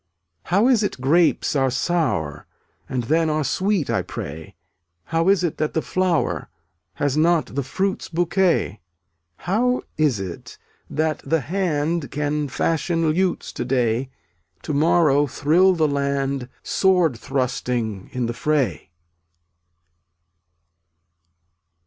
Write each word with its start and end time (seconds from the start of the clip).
318 0.45 0.49
How 0.65 0.73
is 0.73 0.81
it 0.83 0.99
grapes 0.99 1.55
are 1.55 1.69
sour, 1.69 2.47
And 2.89 3.03
then 3.03 3.29
are 3.29 3.43
sweet, 3.43 3.87
I 3.91 4.01
pray? 4.01 4.55
How 5.03 5.29
is 5.29 5.43
it 5.43 5.57
that 5.59 5.75
the 5.75 5.81
flower 5.83 6.49
Has 6.95 7.15
not 7.15 7.53
the 7.53 7.61
fruit's 7.61 8.09
bouquet? 8.09 8.79
How 9.45 9.83
is 9.99 10.19
it 10.19 10.57
that 10.89 11.21
the 11.23 11.41
hand 11.41 12.09
Can 12.09 12.47
fashion 12.47 13.09
lutes 13.11 13.53
to 13.53 13.63
day, 13.63 14.09
To 14.63 14.73
morrow 14.73 15.27
thrill 15.27 15.73
the 15.73 15.87
land 15.87 16.49
Sword 16.63 17.15
thrusting 17.15 18.09
in 18.11 18.25
the 18.25 18.33
fray? 18.33 18.89